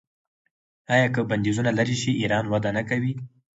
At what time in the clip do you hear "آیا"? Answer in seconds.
0.93-1.07